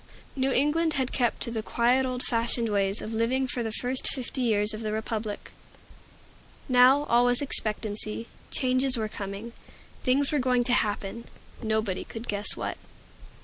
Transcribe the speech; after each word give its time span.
New 0.35 0.51
England 0.51 0.93
had 0.93 1.11
kept 1.11 1.43
to 1.43 1.51
the 1.51 1.61
quiet 1.61 2.07
old 2.07 2.23
fashioned 2.23 2.69
ways 2.69 3.03
of 3.03 3.13
living 3.13 3.47
for 3.47 3.61
the 3.61 3.71
first 3.71 4.07
fifty 4.07 4.41
years 4.41 4.73
of 4.73 4.81
the 4.81 4.91
Republic. 4.91 5.51
Now 6.67 7.03
all 7.03 7.25
was 7.25 7.39
expectancy. 7.39 8.25
Changes 8.49 8.97
were 8.97 9.07
coming. 9.07 9.53
Things 10.01 10.31
were 10.31 10.39
going 10.39 10.63
to 10.63 10.73
happen, 10.73 11.25
nobody 11.61 12.03
could 12.03 12.27
guess 12.27 12.57
what. 12.57 12.79